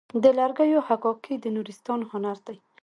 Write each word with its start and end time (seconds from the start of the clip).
د 0.23 0.25
لرګیو 0.39 0.85
حکاکي 0.87 1.33
د 1.39 1.45
نورستان 1.55 1.99
هنر 2.11 2.37
دی. 2.47 2.57